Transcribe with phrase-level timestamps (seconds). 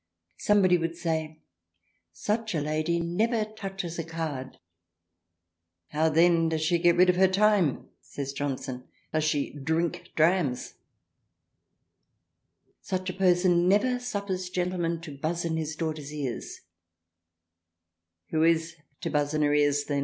[0.39, 1.41] Somebody would say—
[2.11, 4.57] such a Lady never touches a card,
[5.89, 10.73] how then does she get rid of her time says Johnson does she drink Drams,
[12.81, 16.61] Such a Person never suffers Gentlemen to buzz in his daughter's Ears,—
[18.31, 19.99] who is to buzz in her Ears then